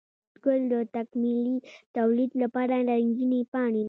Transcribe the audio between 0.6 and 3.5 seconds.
د تکميلي توليد لپاره رنګينې